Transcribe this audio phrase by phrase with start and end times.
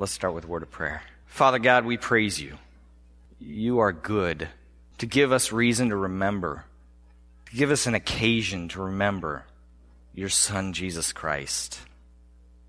[0.00, 1.02] Let's start with a word of prayer.
[1.26, 2.56] Father God, we praise you.
[3.40, 4.48] You are good
[4.98, 6.66] to give us reason to remember,
[7.46, 9.44] to give us an occasion to remember
[10.14, 11.80] your Son, Jesus Christ.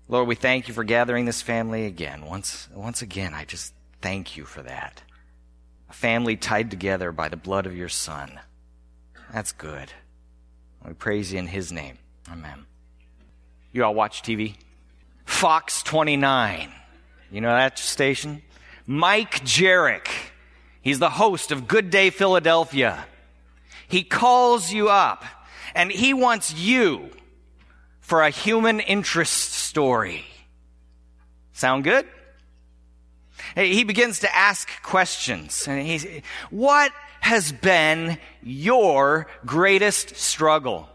[0.08, 2.26] Lord, we thank you for gathering this family again.
[2.26, 5.00] Once, once again, I just thank you for that.
[5.88, 8.40] A family tied together by the blood of your Son.
[9.32, 9.92] That's good.
[10.84, 11.98] We praise you in his name.
[12.28, 12.66] Amen.
[13.72, 14.56] You all watch TV?
[15.24, 16.72] Fox 29.
[17.30, 18.42] You know that station?
[18.86, 20.08] Mike Jerrick.
[20.82, 23.06] He's the host of Good Day Philadelphia.
[23.88, 25.24] He calls you up
[25.74, 27.10] and he wants you
[28.00, 30.24] for a human interest story.
[31.52, 32.06] Sound good?
[33.54, 35.66] He begins to ask questions.
[35.68, 36.06] And he's,
[36.50, 40.88] what has been your greatest struggle?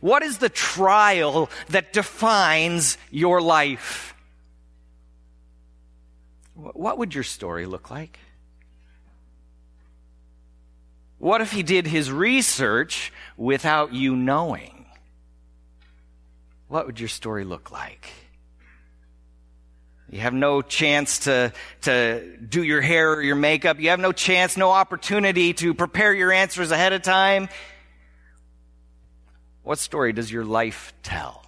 [0.00, 4.14] What is the trial that defines your life?
[6.56, 8.18] What would your story look like?
[11.18, 14.86] What if he did his research without you knowing?
[16.68, 18.10] What would your story look like?
[20.10, 23.78] You have no chance to, to do your hair or your makeup.
[23.78, 27.48] You have no chance, no opportunity to prepare your answers ahead of time.
[29.62, 31.45] What story does your life tell?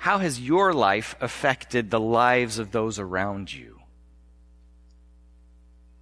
[0.00, 3.82] How has your life affected the lives of those around you?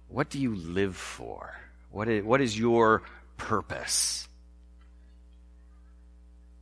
[0.07, 1.59] What do you live for?
[1.91, 3.03] What is, what is your
[3.35, 4.25] purpose?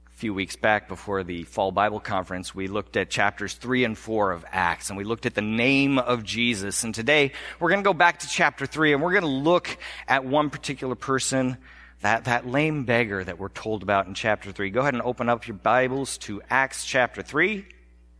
[0.08, 3.96] A few weeks back before the fall Bible conference, we looked at chapters 3 and
[3.96, 6.84] 4 of Acts, and we looked at the name of Jesus.
[6.84, 9.78] And today, we're going to go back to chapter 3, and we're going to look
[10.08, 11.58] at one particular person
[12.02, 14.70] that, that lame beggar that we're told about in chapter 3.
[14.70, 17.66] Go ahead and open up your Bibles to Acts chapter 3,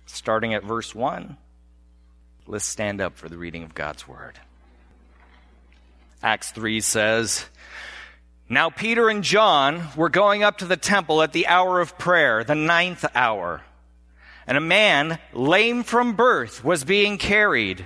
[0.06, 1.38] starting at verse 1.
[2.48, 4.39] Let's stand up for the reading of God's Word.
[6.23, 7.45] Acts 3 says,
[8.49, 12.44] Now Peter and John were going up to the temple at the hour of prayer,
[12.44, 13.61] the ninth hour.
[14.48, 17.86] And a man, lame from birth, was being carried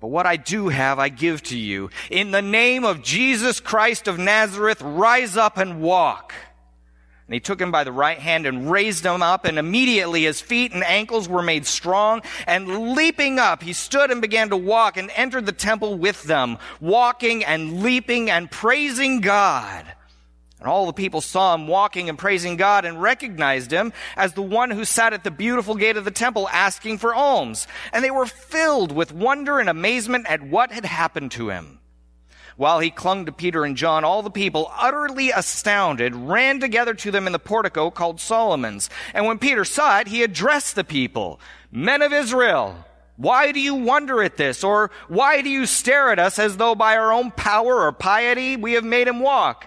[0.00, 1.90] but what I do have, I give to you.
[2.10, 6.32] In the name of Jesus Christ of Nazareth, rise up and walk.
[7.26, 10.40] And he took him by the right hand and raised him up, and immediately his
[10.40, 12.22] feet and ankles were made strong.
[12.46, 16.56] And leaping up, he stood and began to walk and entered the temple with them,
[16.80, 19.84] walking and leaping and praising God.
[20.60, 24.42] And all the people saw him walking and praising God and recognized him as the
[24.42, 27.68] one who sat at the beautiful gate of the temple asking for alms.
[27.92, 31.78] And they were filled with wonder and amazement at what had happened to him.
[32.56, 37.12] While he clung to Peter and John, all the people, utterly astounded, ran together to
[37.12, 38.90] them in the portico called Solomon's.
[39.14, 41.38] And when Peter saw it, he addressed the people,
[41.70, 42.84] Men of Israel,
[43.16, 44.64] why do you wonder at this?
[44.64, 48.56] Or why do you stare at us as though by our own power or piety
[48.56, 49.66] we have made him walk?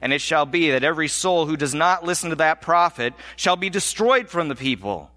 [0.00, 3.56] And it shall be that every soul who does not listen to that prophet shall
[3.56, 5.10] be destroyed from the people.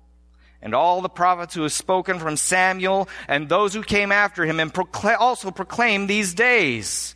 [0.61, 4.59] And all the prophets who have spoken from Samuel and those who came after him
[4.59, 7.15] and proclaim, also proclaim these days.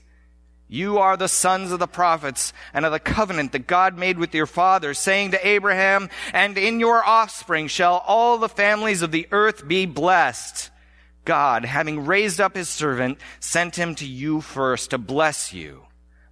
[0.67, 4.33] You are the sons of the prophets and of the covenant that God made with
[4.33, 9.27] your fathers, saying to Abraham, and in your offspring shall all the families of the
[9.31, 10.69] earth be blessed.
[11.25, 15.83] God, having raised up his servant, sent him to you first to bless you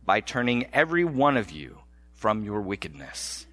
[0.10, 1.78] by turning every one of you
[2.16, 3.46] from your wickedness.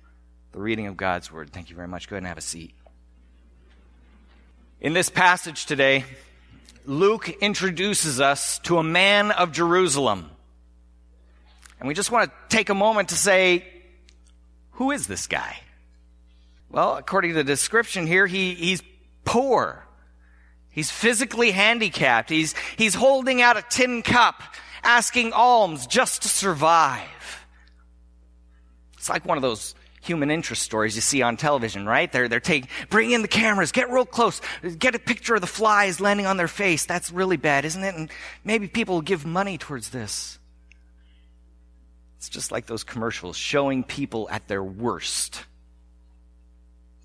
[0.53, 1.51] The reading of God's word.
[1.51, 2.09] Thank you very much.
[2.09, 2.73] Go ahead and have a seat.
[4.81, 6.07] In this passage today,
[6.87, 10.31] Luke introduces us to a man of Jerusalem
[11.79, 13.63] and we just want to take a moment to say,
[14.71, 15.59] who is this guy?
[16.71, 18.83] Well, according to the description here, he, he's
[19.27, 19.85] poor.
[20.71, 22.31] He's physically handicapped.
[22.31, 24.43] He's, he's holding out a tin cup,
[24.87, 27.03] asking alms just to survive.
[28.97, 32.11] It's like one of those human interest stories you see on television, right?
[32.11, 34.41] They're, they're taking, bring in the cameras, get real close,
[34.79, 36.87] get a picture of the flies landing on their face.
[36.87, 37.95] That's really bad, isn't it?
[37.95, 38.11] And
[38.45, 40.39] maybe people will give money towards this.
[42.19, 45.45] It's just like those commercials showing people at their worst.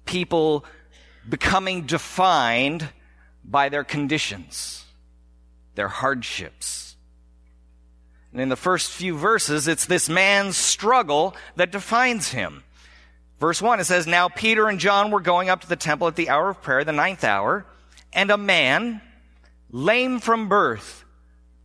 [0.06, 0.66] People
[1.28, 2.88] becoming defined
[3.44, 4.86] by their conditions,
[5.76, 6.91] their hardships.
[8.32, 12.64] And in the first few verses, it's this man's struggle that defines him.
[13.40, 16.16] Verse 1, it says, Now Peter and John were going up to the temple at
[16.16, 17.66] the hour of prayer, the ninth hour,
[18.14, 19.02] and a man,
[19.72, 21.04] lame from birth,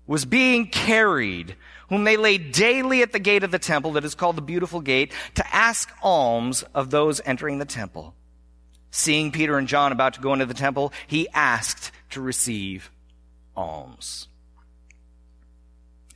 [0.07, 1.57] was being carried
[1.89, 4.81] whom they laid daily at the gate of the temple that is called the beautiful
[4.81, 8.15] gate to ask alms of those entering the temple.
[8.91, 12.91] Seeing Peter and John about to go into the temple, he asked to receive
[13.57, 14.29] alms.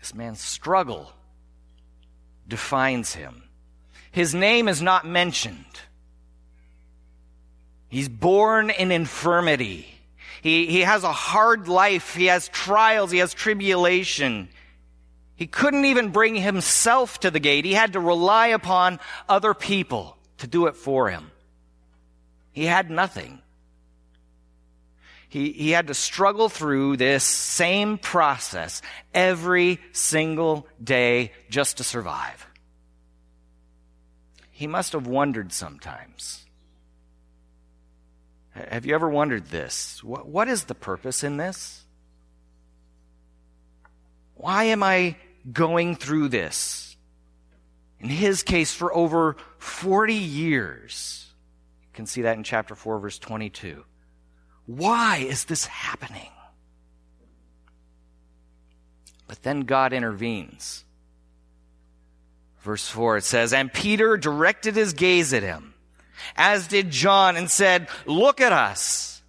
[0.00, 1.12] This man's struggle
[2.48, 3.44] defines him.
[4.10, 5.64] His name is not mentioned.
[7.88, 9.86] He's born in infirmity.
[10.42, 12.14] He, he has a hard life.
[12.14, 13.10] He has trials.
[13.10, 14.48] He has tribulation.
[15.36, 17.64] He couldn't even bring himself to the gate.
[17.64, 21.30] He had to rely upon other people to do it for him.
[22.52, 23.42] He had nothing.
[25.30, 28.82] He, he had to struggle through this same process
[29.14, 32.46] every single day just to survive.
[34.50, 36.44] He must have wondered sometimes.
[38.50, 40.04] Have you ever wondered this?
[40.04, 41.82] What, what is the purpose in this?
[44.34, 45.16] Why am I
[45.50, 46.96] going through this.
[47.98, 51.26] In his case, for over 40 years.
[51.82, 53.84] You can see that in chapter 4, verse 22.
[54.66, 56.30] Why is this happening?
[59.26, 60.84] But then God intervenes.
[62.62, 65.74] Verse 4, it says, And Peter directed his gaze at him,
[66.36, 69.22] as did John, and said, Look at us.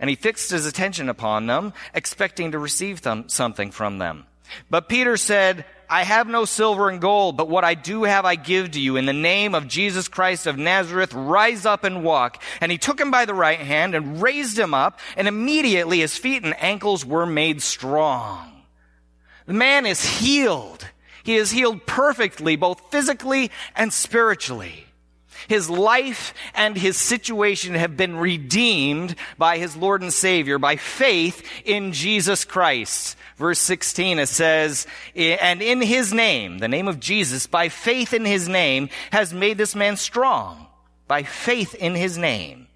[0.00, 4.26] And he fixed his attention upon them, expecting to receive them, something from them.
[4.68, 8.34] But Peter said, I have no silver and gold, but what I do have I
[8.36, 8.96] give to you.
[8.96, 12.42] In the name of Jesus Christ of Nazareth, rise up and walk.
[12.60, 16.16] And he took him by the right hand and raised him up, and immediately his
[16.16, 18.50] feet and ankles were made strong.
[19.46, 20.86] The man is healed.
[21.22, 24.83] He is healed perfectly, both physically and spiritually.
[25.48, 31.46] His life and his situation have been redeemed by his Lord and Savior, by faith
[31.64, 33.16] in Jesus Christ.
[33.36, 38.24] Verse 16, it says, And in his name, the name of Jesus, by faith in
[38.24, 40.66] his name, has made this man strong.
[41.08, 42.68] By faith in his name,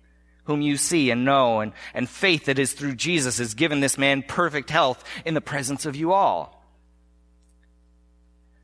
[0.45, 3.97] whom you see and know, and, and faith that is through Jesus has given this
[3.97, 6.59] man perfect health in the presence of you all.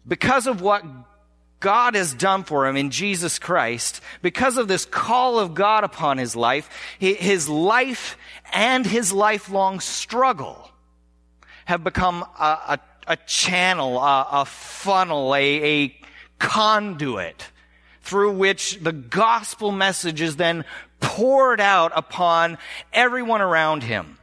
[0.07, 0.85] Because of what
[1.65, 6.19] God has done for him in Jesus Christ, because of this call of God upon
[6.19, 6.69] his life,
[6.99, 8.19] his life
[8.53, 10.71] and his lifelong struggle
[11.65, 15.97] have become a, a, a channel, a, a funnel, a, a
[16.39, 17.49] conduit
[18.03, 20.67] through which the gospel message is then
[21.01, 22.59] poured out upon
[22.93, 24.19] everyone around him.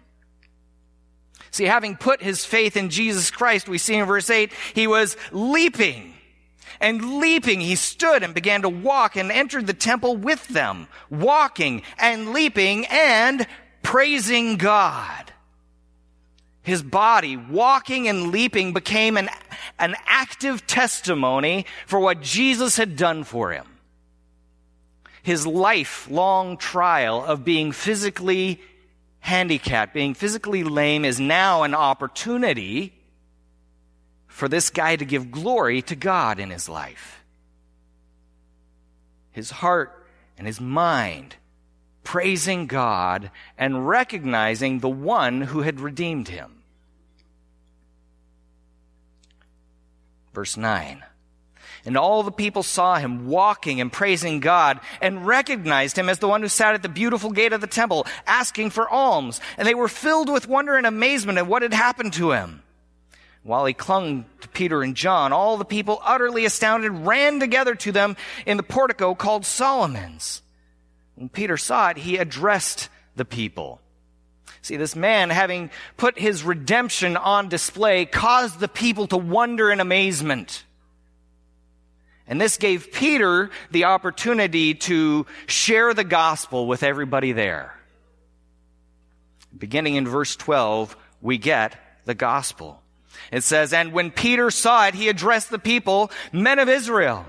[1.50, 5.18] See, having put his faith in Jesus Christ, we see in verse 8, he was
[5.32, 6.11] leaping
[6.82, 11.84] and leaping, he stood and began to walk and entered the temple with them, walking
[12.00, 13.46] and leaping and
[13.84, 15.32] praising God.
[16.64, 19.30] His body, walking and leaping, became an,
[19.78, 23.66] an active testimony for what Jesus had done for him.
[25.22, 28.60] His lifelong trial of being physically
[29.20, 32.94] handicapped, being physically lame, is now an opportunity
[34.32, 37.22] for this guy to give glory to God in his life.
[39.32, 40.06] his heart
[40.38, 41.36] and his mind,
[42.04, 46.64] praising God and recognizing the one who had redeemed him.
[50.34, 51.04] Verse 9.
[51.84, 56.28] And all the people saw him walking and praising God and recognized him as the
[56.28, 59.42] one who sat at the beautiful gate of the temple asking for alms.
[59.58, 62.62] And they were filled with wonder and amazement at what had happened to him.
[63.44, 67.92] While he clung to Peter and John, all the people, utterly astounded, ran together to
[67.92, 70.42] them in the portico called Solomon's.
[71.16, 73.82] When Peter saw it, he addressed the people.
[74.62, 79.80] See, this man, having put his redemption on display, caused the people to wonder in
[79.80, 80.64] amazement.
[82.28, 87.76] And this gave Peter the opportunity to share the gospel with everybody there.
[89.58, 92.81] Beginning in verse 12, we get the gospel.
[93.32, 97.26] It says, And when Peter saw it, he addressed the people, Men of Israel,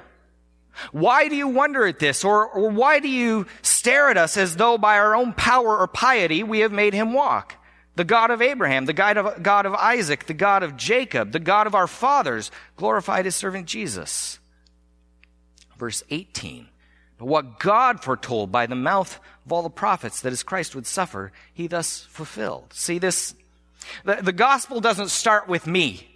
[0.90, 2.24] why do you wonder at this?
[2.24, 5.86] Or, or why do you stare at us as though by our own power or
[5.86, 7.56] piety we have made him walk?
[7.94, 11.38] The God of Abraham, the God of, God of Isaac, the God of Jacob, the
[11.38, 14.38] God of our fathers, glorified his servant Jesus
[15.82, 16.68] verse 18.
[17.18, 20.86] But what God foretold by the mouth of all the prophets that his Christ would
[20.86, 22.72] suffer, he thus fulfilled.
[22.72, 23.34] See this?
[24.04, 26.08] The, the gospel doesn't start with me.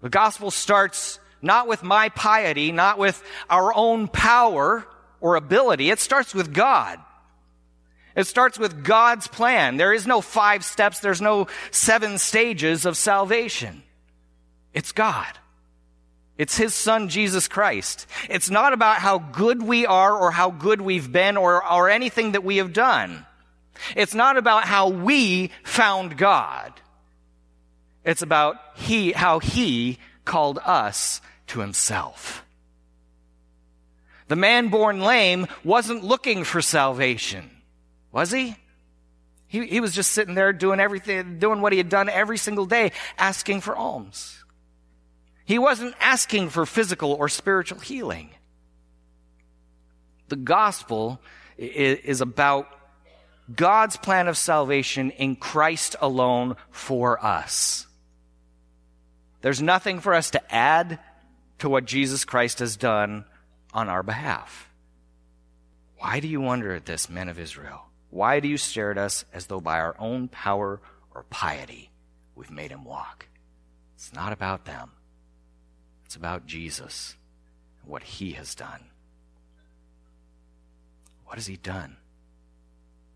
[0.00, 4.86] The gospel starts not with my piety, not with our own power
[5.20, 5.90] or ability.
[5.90, 6.98] It starts with God.
[8.16, 9.76] It starts with God's plan.
[9.76, 11.00] There is no five steps.
[11.00, 13.82] There's no seven stages of salvation.
[14.72, 15.38] It's God.
[16.36, 18.06] It's His Son, Jesus Christ.
[18.28, 22.32] It's not about how good we are or how good we've been or, or anything
[22.32, 23.24] that we have done.
[23.96, 26.72] It's not about how we found God.
[28.04, 32.44] It's about He, how He called us to Himself.
[34.28, 37.50] The man born lame wasn't looking for salvation,
[38.10, 38.56] was he?
[39.46, 42.66] He, he was just sitting there doing everything, doing what he had done every single
[42.66, 44.42] day, asking for alms.
[45.44, 48.30] He wasn't asking for physical or spiritual healing.
[50.28, 51.20] The gospel
[51.58, 52.66] is about
[53.52, 57.86] God's plan of salvation in Christ alone for us.
[59.42, 60.98] There's nothing for us to add
[61.58, 63.24] to what Jesus Christ has done
[63.74, 64.70] on our behalf.
[65.98, 67.82] Why do you wonder at this, men of Israel?
[68.10, 70.80] Why do you stare at us as though by our own power
[71.14, 71.90] or piety
[72.34, 73.26] we've made him walk?
[73.96, 74.92] It's not about them.
[76.06, 77.16] It's about Jesus
[77.82, 78.84] and what he has done.
[81.24, 81.96] What has he done?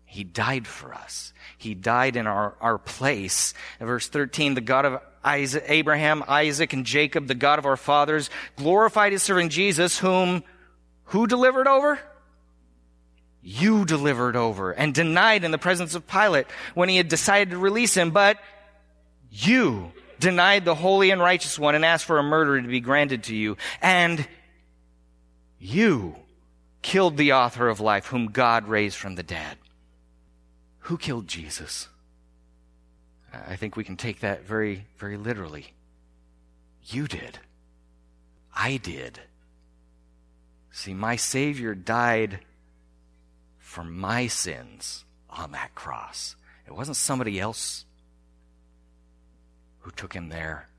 [0.09, 1.33] He died for us.
[1.55, 3.53] He died in our, our place.
[3.79, 7.77] In verse 13, the God of Isaac, Abraham, Isaac, and Jacob, the God of our
[7.77, 10.43] fathers, glorified his servant Jesus, whom
[11.05, 11.99] who delivered over?
[13.43, 17.59] You delivered over and denied in the presence of Pilate when he had decided to
[17.59, 18.39] release him, but
[19.29, 23.25] you denied the holy and righteous one and asked for a murderer to be granted
[23.25, 23.57] to you.
[23.79, 24.27] And
[25.59, 26.15] you
[26.81, 29.59] killed the author of life, whom God raised from the dead.
[30.89, 31.87] Who killed Jesus?
[33.31, 35.73] I think we can take that very, very literally.
[36.83, 37.37] You did.
[38.55, 39.19] I did.
[40.71, 42.39] See, my Savior died
[43.59, 46.35] for my sins on that cross.
[46.65, 47.85] It wasn't somebody else
[49.81, 50.69] who took him there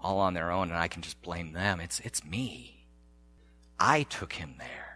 [0.00, 1.78] all on their own, and I can just blame them.
[1.78, 2.86] It's, it's me.
[3.78, 4.91] I took him there.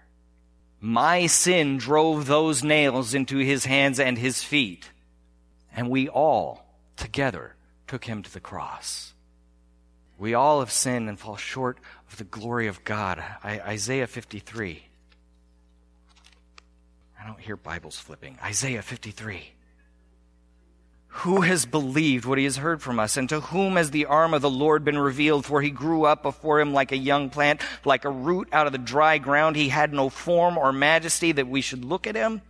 [0.80, 4.90] My sin drove those nails into his hands and his feet,
[5.74, 6.66] and we all
[6.96, 7.54] together
[7.86, 9.14] took him to the cross.
[10.18, 11.78] We all have sinned and fall short
[12.10, 13.22] of the glory of God.
[13.42, 14.82] I, Isaiah 53.
[17.20, 18.38] I don't hear Bibles flipping.
[18.42, 19.52] Isaiah 53.
[21.20, 23.16] Who has believed what he has heard from us?
[23.16, 25.46] And to whom has the arm of the Lord been revealed?
[25.46, 28.72] For he grew up before him like a young plant, like a root out of
[28.72, 29.56] the dry ground.
[29.56, 32.42] He had no form or majesty that we should look at him,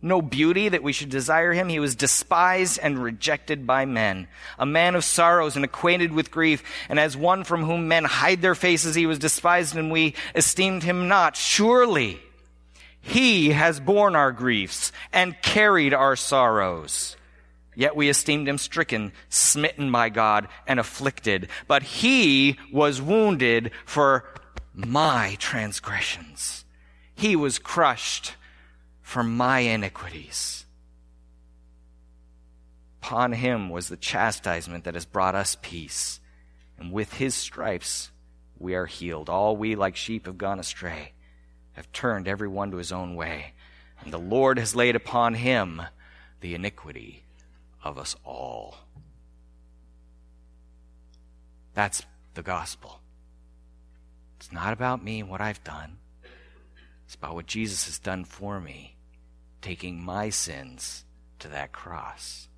[0.00, 1.68] no beauty that we should desire him.
[1.68, 6.62] He was despised and rejected by men, a man of sorrows and acquainted with grief.
[6.88, 10.84] And as one from whom men hide their faces, he was despised and we esteemed
[10.84, 11.36] him not.
[11.36, 12.20] Surely
[13.00, 17.16] he has borne our griefs and carried our sorrows.
[17.74, 21.48] Yet we esteemed him stricken, smitten by God, and afflicted.
[21.66, 24.24] But he was wounded for
[24.74, 26.64] my transgressions.
[27.14, 28.34] He was crushed
[29.00, 30.66] for my iniquities.
[33.02, 36.20] Upon him was the chastisement that has brought us peace.
[36.78, 38.10] And with his stripes
[38.58, 39.28] we are healed.
[39.28, 41.12] All we like sheep have gone astray.
[41.72, 43.54] have turned every one to his own way,
[44.00, 45.80] and the Lord has laid upon him
[46.40, 47.24] the iniquity
[47.82, 48.76] of us all.
[51.74, 52.02] That's
[52.34, 53.00] the gospel.
[54.38, 55.98] It's not about me and what I've done.
[57.06, 58.96] It's about what Jesus has done for me,
[59.60, 61.04] taking my sins
[61.38, 62.48] to that cross.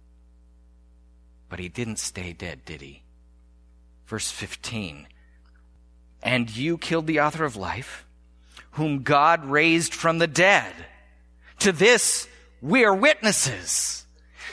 [1.49, 3.03] But he didn't stay dead, did he?
[4.07, 5.07] Verse 15.
[6.23, 8.07] And you killed the author of life,
[8.73, 10.73] whom God raised from the dead.
[11.61, 12.29] To this
[12.61, 14.04] we are witnesses.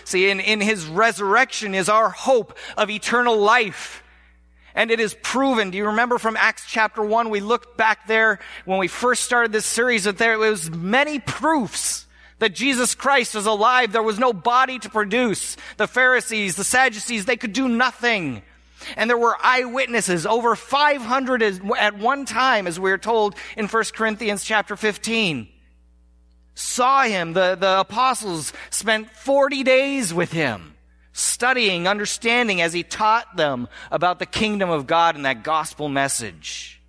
[0.04, 4.04] See, in, in his resurrection is our hope of eternal life.
[4.74, 5.72] And it is proven.
[5.72, 7.30] Do you remember from Acts chapter 1?
[7.30, 12.06] We looked back there when we first started this series that there was many proofs
[12.40, 13.92] that Jesus Christ was alive.
[13.92, 15.58] There was no body to produce.
[15.78, 18.42] The Pharisees, the Sadducees, they could do nothing.
[18.98, 21.44] And there were eyewitnesses, over 500
[21.78, 25.50] at one time, as we are told in 1 Corinthians chapter 15.
[26.54, 27.34] Saw him.
[27.34, 30.76] The, the apostles spent 40 days with him,
[31.14, 36.82] studying, understanding as he taught them about the kingdom of God and that gospel message.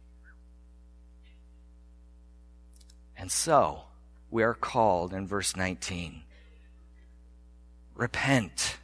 [3.16, 3.82] And so,
[4.30, 6.22] we are called in verse 19.
[7.94, 8.78] Repent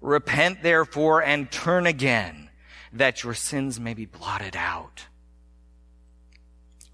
[0.00, 2.50] Repent therefore and turn again,
[2.92, 5.06] that your sins may be blotted out.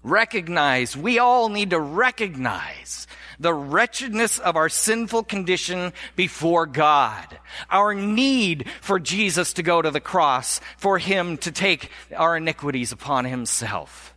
[0.03, 3.07] Recognize, we all need to recognize
[3.39, 7.39] the wretchedness of our sinful condition before God.
[7.69, 12.91] Our need for Jesus to go to the cross, for Him to take our iniquities
[12.91, 14.13] upon Himself.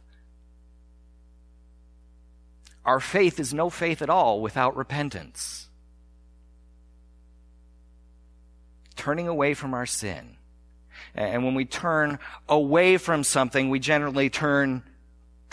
[2.85, 5.67] Our faith is no faith at all without repentance.
[8.97, 10.37] turning away from our sin.
[11.15, 14.83] And when we turn away from something, we generally turn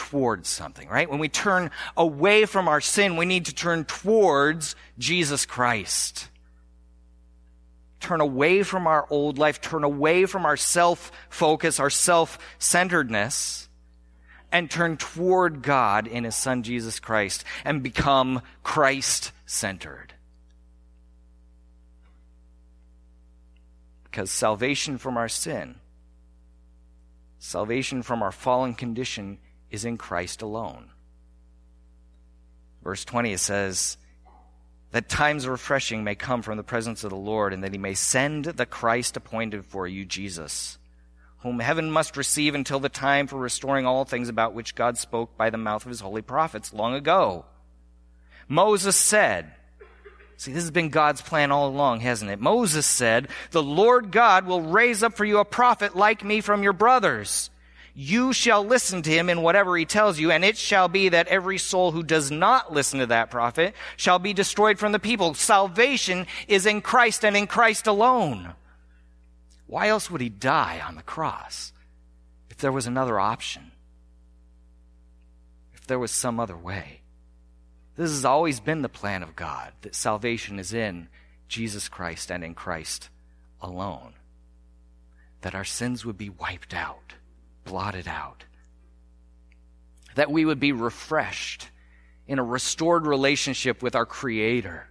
[0.09, 1.09] towards something, right?
[1.09, 6.29] When we turn away from our sin, we need to turn towards Jesus Christ.
[7.99, 13.69] Turn away from our old life, turn away from our self focus, our self centeredness,
[14.51, 20.13] and turn toward God in His Son Jesus Christ and become Christ centered.
[24.13, 25.73] because salvation from our sin,
[27.39, 29.39] salvation from our fallen condition,
[29.73, 30.89] is in Christ alone.
[32.83, 33.97] Verse 20 it says,
[34.93, 37.79] that times of refreshing may come from the presence of the Lord, and that he
[37.79, 40.77] may send the Christ appointed for you, Jesus,
[41.39, 45.35] whom heaven must receive until the time for restoring all things about which God spoke
[45.35, 47.45] by the mouth of his holy prophets long ago.
[48.47, 49.53] Moses said,
[50.37, 52.39] See, this has been God's plan all along, hasn't it?
[52.39, 56.61] Moses said, The Lord God will raise up for you a prophet like me from
[56.61, 57.49] your brothers.
[57.95, 61.27] You shall listen to him in whatever he tells you, and it shall be that
[61.27, 65.35] every soul who does not listen to that prophet shall be destroyed from the people.
[65.35, 68.55] Salvation is in Christ and in Christ alone.
[69.67, 71.71] Why else would he die on the cross
[72.49, 73.71] if there was another option?
[75.75, 77.01] If there was some other way?
[77.95, 81.09] This has always been the plan of God that salvation is in
[81.47, 83.09] Jesus Christ and in Christ
[83.61, 84.13] alone.
[85.41, 87.13] That our sins would be wiped out,
[87.63, 88.43] blotted out.
[90.15, 91.69] That we would be refreshed
[92.27, 94.87] in a restored relationship with our Creator.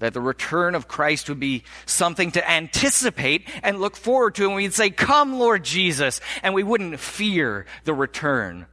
[0.00, 4.46] That the return of Christ would be something to anticipate and look forward to.
[4.46, 6.20] And we'd say, Come, Lord Jesus.
[6.42, 8.66] And we wouldn't fear the return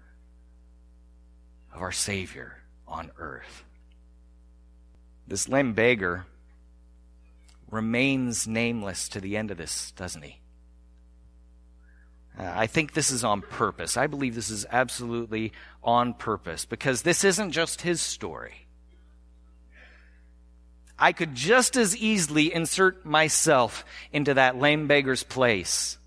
[1.73, 2.57] of our Savior
[2.88, 3.63] on earth.
[5.27, 6.25] This lame beggar
[7.69, 10.38] remains nameless to the end of this, doesn't he?
[12.39, 13.97] I think this is on purpose.
[13.97, 15.52] I believe this is absolutely
[15.84, 18.65] on purpose because this isn't just his story.
[20.97, 25.97] I could just as easily insert myself into that lame beggar's place.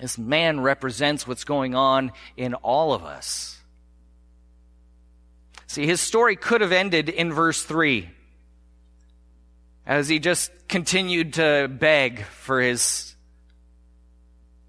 [0.00, 3.60] This man represents what's going on in all of us.
[5.68, 8.10] See, his story could have ended in verse 3
[9.86, 13.13] as he just continued to beg for his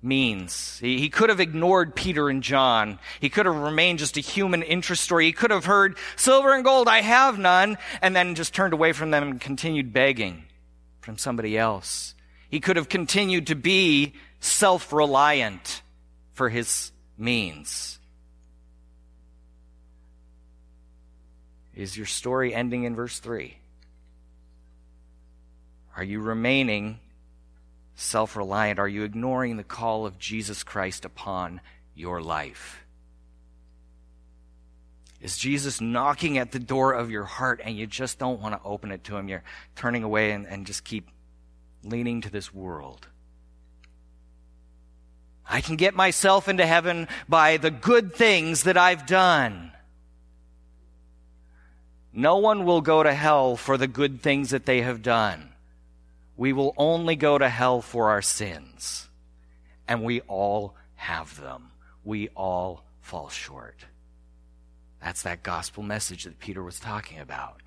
[0.06, 0.80] means.
[0.80, 3.00] He, he, could have ignored Peter and John.
[3.20, 5.26] He could have remained just a human interest story.
[5.26, 8.94] He could have heard, silver and gold, I have none, and then just turned away
[8.94, 10.46] from them and continued begging
[11.02, 12.15] from somebody else.
[12.50, 15.82] He could have continued to be self reliant
[16.34, 18.00] for his means.
[21.74, 23.58] Is your story ending in verse 3?
[25.98, 27.00] Are you remaining
[27.95, 28.79] self reliant?
[28.79, 31.62] Are you ignoring the call of Jesus Christ upon
[31.95, 32.86] your life?
[35.21, 38.67] Is Jesus knocking at the door of your heart and you just don't want to
[38.67, 39.27] open it to him?
[39.27, 39.43] You're
[39.75, 41.10] turning away and, and just keep
[41.84, 43.08] leaning to this world.
[45.47, 49.71] I can get myself into heaven by the good things that I've done.
[52.12, 55.49] No one will go to hell for the good things that they have done.
[56.38, 59.10] We will only go to hell for our sins.
[59.88, 61.71] And we all have them.
[62.04, 63.86] We all fall short.
[65.02, 67.62] That's that gospel message that Peter was talking about.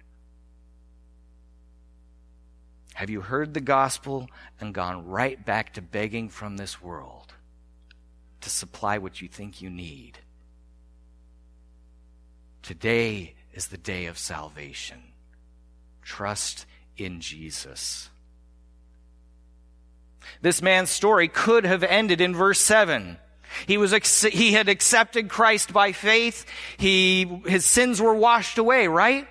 [2.95, 4.29] Have you heard the gospel
[4.61, 7.33] and gone right back to begging from this world
[8.41, 10.19] to supply what you think you need?
[12.63, 14.99] Today is the day of salvation.
[16.03, 18.11] Trust in Jesus.
[20.41, 23.19] This man's story could have ended in verse 7.
[23.67, 26.45] He was, he had accepted Christ by faith.
[26.77, 29.27] He, his sins were washed away, right?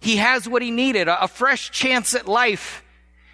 [0.00, 2.82] He has what he needed, a, fresh chance at life.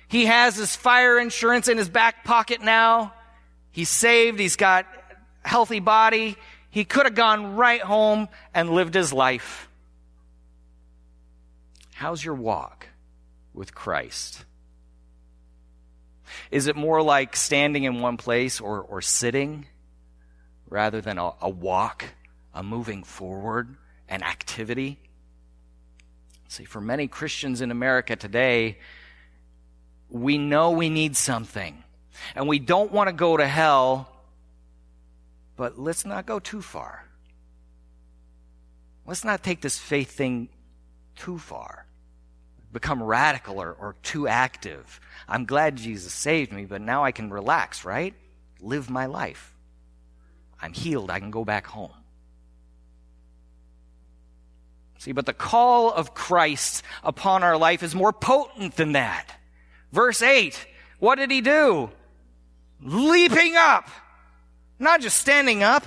[0.06, 3.14] He has his fire insurance in his back pocket now.
[3.70, 4.38] He's saved.
[4.38, 4.86] He's got
[5.42, 6.36] healthy body.
[6.70, 9.68] He could have gone right home and lived his life.
[11.94, 12.86] How's your walk
[13.54, 14.44] with Christ?
[16.50, 19.66] Is it more like standing in one place or, or sitting
[20.68, 22.04] rather than a, a walk,
[22.54, 23.76] a moving forward,
[24.08, 24.98] an activity?
[26.48, 28.78] See, for many Christians in America today,
[30.08, 31.84] we know we need something.
[32.34, 34.10] And we don't want to go to hell,
[35.56, 37.04] but let's not go too far.
[39.06, 40.48] Let's not take this faith thing
[41.16, 41.86] too far,
[42.72, 45.00] become radical or, or too active.
[45.28, 48.14] I'm glad Jesus saved me, but now I can relax, right?
[48.60, 49.54] Live my life.
[50.60, 51.10] I'm healed.
[51.10, 51.92] I can go back home.
[54.98, 59.32] See, but the call of Christ upon our life is more potent than that.
[59.92, 60.66] Verse 8,
[60.98, 61.90] what did he do?
[62.82, 63.88] Leaping up.
[64.80, 65.84] Not just standing up,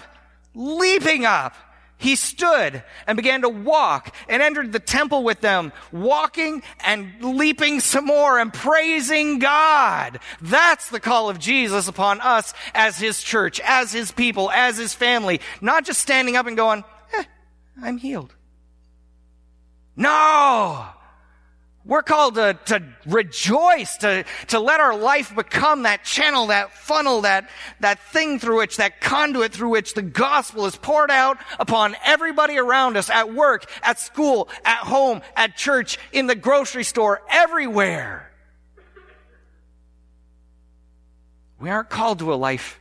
[0.56, 1.56] leaping up
[2.02, 7.80] he stood and began to walk and entered the temple with them, walking and leaping
[7.80, 10.20] some more and praising God.
[10.42, 14.96] That's the call of Jesus upon us as his church, as his people, as his
[14.96, 15.42] family.
[15.62, 16.84] Not just standing up and going,
[17.14, 17.24] eh,
[17.84, 18.34] I'm healed.
[19.96, 20.88] No!
[21.84, 27.22] We're called to, to rejoice, to, to let our life become that channel, that funnel,
[27.22, 31.96] that, that thing through which, that conduit through which the gospel is poured out upon
[32.06, 37.24] everybody around us at work, at school, at home, at church, in the grocery store,
[37.32, 38.32] everywhere.
[41.60, 42.80] We aren't called to a life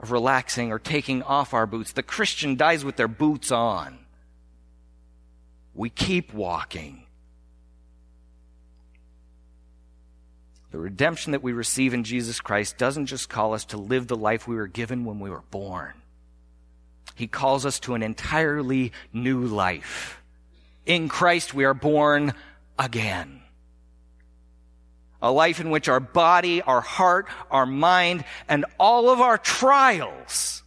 [0.00, 1.92] of relaxing or taking off our boots.
[1.92, 3.98] The Christian dies with their boots on.
[5.74, 7.06] We keep walking.
[10.72, 14.16] The redemption that we receive in Jesus Christ doesn't just call us to live the
[14.16, 15.92] life we were given when we were born.
[17.14, 20.22] He calls us to an entirely new life.
[20.86, 22.32] In Christ, we are born
[22.78, 23.42] again.
[25.20, 30.62] A life in which our body, our heart, our mind, and all of our trials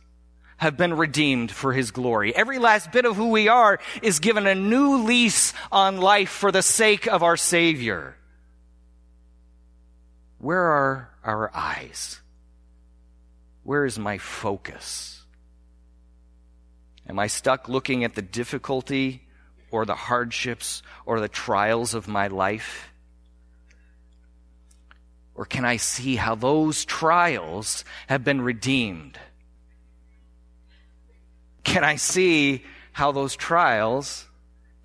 [0.57, 2.33] have been redeemed for His glory.
[2.33, 6.51] Every last bit of who we are is given a new lease on life for
[6.51, 8.15] the sake of our Savior.
[10.45, 12.21] Where are our eyes?
[13.63, 15.23] Where is my focus?
[17.09, 19.27] Am I stuck looking at the difficulty
[19.71, 22.91] or the hardships or the trials of my life?
[25.33, 29.17] Or can I see how those trials have been redeemed?
[31.63, 34.27] Can I see how those trials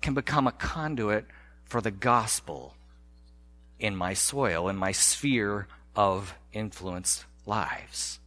[0.01, 1.27] can become a conduit
[1.65, 2.73] for the gospel
[3.81, 8.19] in my soil, in my sphere of influence lives.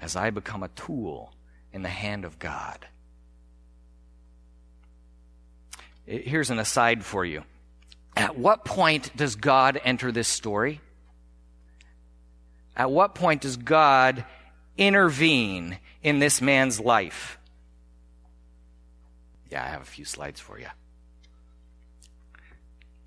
[0.00, 1.32] As I become a tool
[1.72, 2.86] in the hand of God.
[6.06, 7.42] Here's an aside for you.
[8.14, 10.80] At what point does God enter this story?
[12.76, 14.24] At what point does God
[14.76, 17.38] intervene in this man's life?
[19.50, 20.66] Yeah, I have a few slides for you.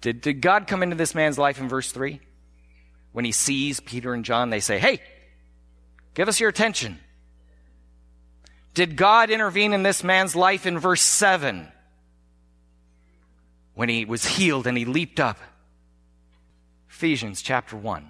[0.07, 2.21] Did, did God come into this man's life in verse 3?
[3.11, 5.01] When he sees Peter and John, they say, Hey,
[6.13, 6.97] give us your attention.
[8.73, 11.67] Did God intervene in this man's life in verse 7?
[13.73, 15.39] When he was healed and he leaped up.
[16.89, 18.09] Ephesians chapter 1.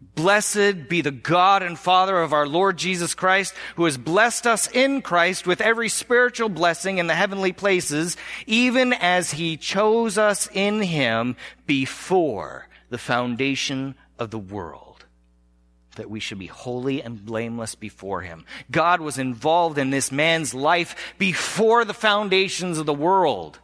[0.00, 4.68] Blessed be the God and Father of our Lord Jesus Christ, who has blessed us
[4.70, 10.48] in Christ with every spiritual blessing in the heavenly places, even as he chose us
[10.52, 15.04] in him before the foundation of the world,
[15.96, 18.44] that we should be holy and blameless before him.
[18.70, 23.58] God was involved in this man's life before the foundations of the world.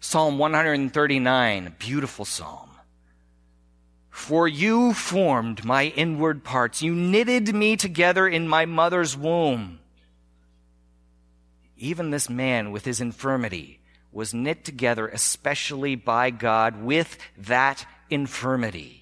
[0.00, 2.71] Psalm 139, beautiful psalm.
[4.12, 6.82] For you formed my inward parts.
[6.82, 9.80] You knitted me together in my mother's womb.
[11.78, 13.80] Even this man with his infirmity
[14.12, 19.01] was knit together especially by God with that infirmity.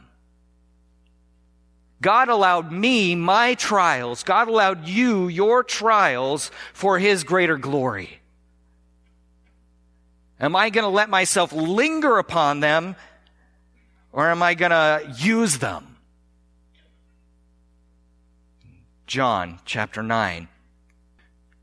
[2.01, 4.23] God allowed me my trials.
[4.23, 8.19] God allowed you your trials for His greater glory.
[10.39, 12.95] Am I going to let myself linger upon them
[14.11, 15.97] or am I going to use them?
[19.05, 20.47] John chapter 9.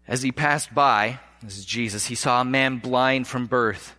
[0.07, 3.96] As he passed by, this is Jesus, he saw a man blind from birth.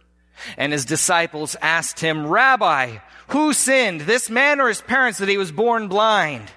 [0.58, 2.98] And his disciples asked him, Rabbi,
[3.30, 6.52] who sinned, this man or his parents, that he was born blind?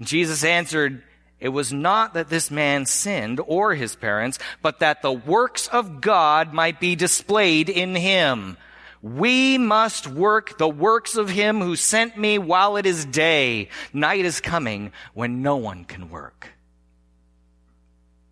[0.00, 1.02] Jesus answered,
[1.40, 6.00] It was not that this man sinned or his parents, but that the works of
[6.00, 8.56] God might be displayed in him.
[9.00, 13.68] We must work the works of him who sent me while it is day.
[13.92, 16.48] Night is coming when no one can work.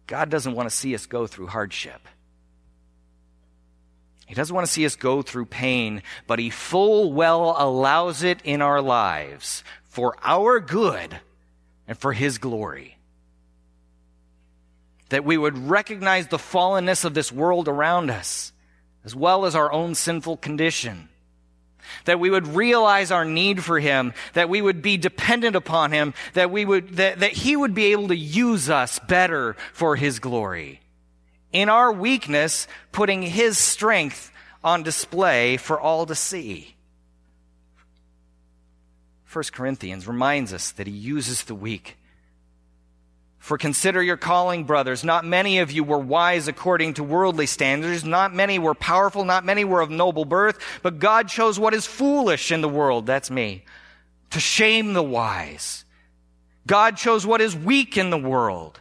[0.06, 2.08] God doesn't want to see us go through hardship.
[4.26, 8.40] He doesn't want to see us go through pain, but He full well allows it
[8.42, 11.20] in our lives for our good
[11.86, 12.98] and for His glory.
[15.10, 18.52] That we would recognize the fallenness of this world around us,
[19.04, 21.08] as well as our own sinful condition.
[22.06, 26.14] That we would realize our need for Him, that we would be dependent upon Him,
[26.34, 30.18] that we would, that, that He would be able to use us better for His
[30.18, 30.80] glory
[31.56, 34.30] in our weakness, putting His strength
[34.62, 36.74] on display for all to see.
[39.32, 41.96] 1 Corinthians reminds us that He uses the weak.
[43.38, 45.02] For consider your calling, brothers.
[45.02, 48.04] Not many of you were wise according to worldly standards.
[48.04, 49.24] Not many were powerful.
[49.24, 50.58] Not many were of noble birth.
[50.82, 53.06] But God chose what is foolish in the world.
[53.06, 53.62] That's me.
[54.30, 55.84] To shame the wise.
[56.66, 58.80] God chose what is weak in the world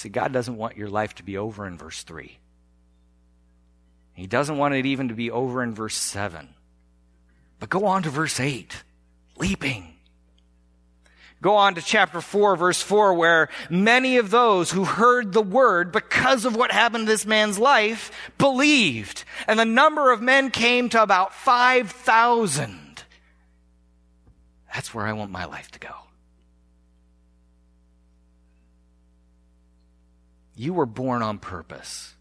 [0.00, 2.38] See, God doesn't want your life to be over in verse 3.
[4.14, 6.48] He doesn't want it even to be over in verse 7.
[7.58, 8.82] But go on to verse 8,
[9.36, 9.92] leaping.
[11.42, 15.92] Go on to chapter 4, verse 4, where many of those who heard the word
[15.92, 19.24] because of what happened in this man's life believed.
[19.46, 23.04] And the number of men came to about 5,000.
[24.72, 25.94] That's where I want my life to go.
[30.60, 32.14] You were born on purpose.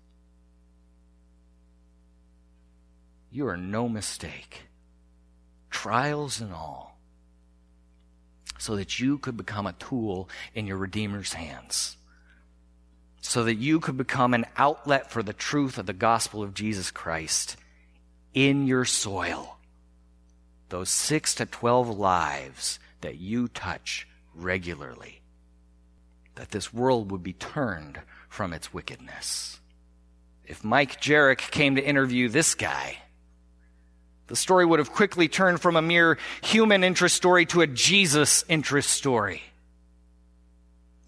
[3.30, 4.62] You are no mistake,
[5.70, 6.98] trials and all,
[8.58, 11.98] so that you could become a tool in your Redeemer's hands,
[13.20, 16.92] so that you could become an outlet for the truth of the gospel of Jesus
[16.92, 17.58] Christ
[18.34, 19.58] in your soil.
[20.70, 25.20] Those six to twelve lives that you touch regularly,
[26.36, 28.00] that this world would be turned
[28.30, 29.60] from its wickedness.
[30.46, 32.98] If Mike Jerrick came to interview this guy,
[34.28, 38.46] the story would have quickly turned from a mere human interest story to a Jesus
[38.48, 39.42] interest story.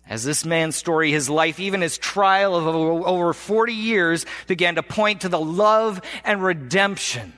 [0.08, 4.84] As this man's story, his life, even his trial of over 40 years began to
[4.84, 7.34] point to the love and redemption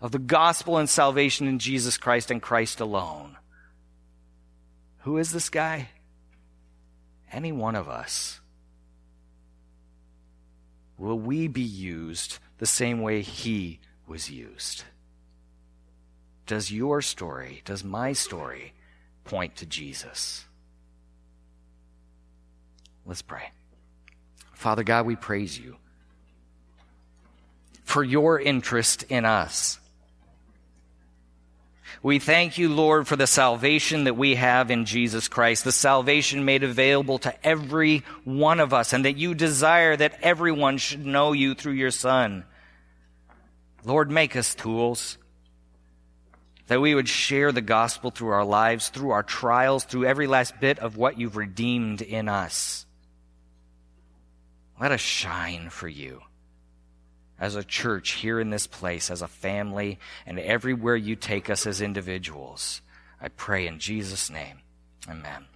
[0.00, 3.36] of the gospel and salvation in Jesus Christ and Christ alone.
[5.00, 5.88] Who is this guy?
[7.32, 8.40] Any one of us.
[11.00, 14.84] Will we be used the same way he was used?
[16.46, 18.74] Does your story, does my story
[19.24, 20.44] point to Jesus?
[23.06, 23.50] Let's pray.
[24.52, 25.76] Father God, we praise you
[27.84, 29.80] for your interest in us.
[32.02, 36.44] We thank you, Lord, for the salvation that we have in Jesus Christ, the salvation
[36.44, 41.32] made available to every one of us, and that you desire that everyone should know
[41.32, 42.44] you through your Son.
[43.84, 45.18] Lord, make us tools
[46.66, 50.60] that we would share the gospel through our lives, through our trials, through every last
[50.60, 52.86] bit of what you've redeemed in us.
[54.80, 56.22] Let us shine for you
[57.40, 61.66] as a church here in this place, as a family, and everywhere you take us
[61.66, 62.82] as individuals.
[63.20, 64.60] I pray in Jesus' name.
[65.08, 65.49] Amen.